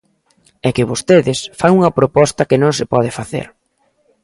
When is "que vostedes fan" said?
0.75-1.73